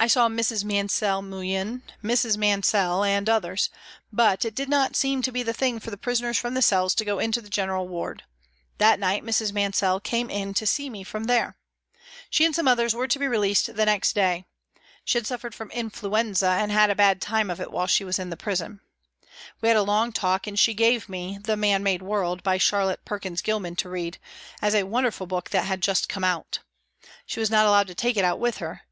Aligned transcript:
I 0.00 0.06
saw 0.06 0.30
Mrs. 0.30 0.64
Mansell 0.64 1.20
Moullin, 1.20 1.82
Mrs. 2.02 2.38
Mansel 2.38 3.04
and 3.04 3.28
others, 3.28 3.68
but 4.10 4.42
it 4.46 4.54
did 4.54 4.70
not 4.70 4.96
seem 4.96 5.20
to 5.20 5.30
be 5.30 5.42
the 5.42 5.52
thing 5.52 5.78
for 5.80 5.90
the 5.90 5.98
prisoners 5.98 6.38
from 6.38 6.54
the 6.54 6.62
cells 6.62 6.94
to 6.94 7.04
go 7.04 7.18
into 7.18 7.42
the 7.42 7.50
general 7.50 7.86
ward. 7.88 8.22
That 8.78 8.98
night 8.98 9.22
Mrs. 9.22 9.52
Mansel 9.52 10.00
came 10.00 10.30
in 10.30 10.54
to 10.54 10.66
see 10.66 10.88
me 10.88 11.04
from 11.04 11.24
there. 11.24 11.58
She 12.30 12.46
and 12.46 12.54
some 12.56 12.66
others 12.66 12.94
were 12.94 13.06
to 13.06 13.18
be 13.18 13.28
released 13.28 13.76
the 13.76 13.84
next 13.84 14.14
day. 14.14 14.46
She 15.04 15.18
had 15.18 15.26
suffered 15.26 15.54
from 15.54 15.70
influenza 15.72 16.48
and 16.48 16.72
had 16.72 16.88
a 16.88 16.94
bad 16.94 17.20
time 17.20 17.50
of 17.50 17.60
it 17.60 17.70
while 17.70 17.86
she 17.86 18.04
was 18.04 18.18
in 18.18 18.34
prison. 18.38 18.80
We 19.60 19.68
had 19.68 19.76
a 19.76 19.82
long 19.82 20.10
talk, 20.10 20.46
and 20.46 20.58
she 20.58 20.72
gave 20.72 21.06
me 21.06 21.36
The 21.42 21.54
Man 21.54 21.82
made 21.82 22.00
World, 22.00 22.42
by 22.42 22.56
Charlotte 22.56 23.04
Perkins 23.04 23.42
Oilman, 23.42 23.76
to 23.76 23.90
read, 23.90 24.16
as 24.62 24.74
a 24.74 24.84
wonderful 24.84 25.26
book 25.26 25.50
that 25.50 25.66
had 25.66 25.82
just 25.82 26.08
come 26.08 26.24
out. 26.24 26.60
She 27.26 27.40
was 27.40 27.50
not 27.50 27.66
allowed 27.66 27.88
to 27.88 27.94
take 27.94 28.16
it 28.16 28.24
out 28.24 28.40
with 28.40 28.56
her. 28.56 28.84